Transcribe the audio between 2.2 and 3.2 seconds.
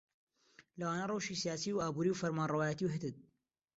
فەرمانڕەوایەتی و هتد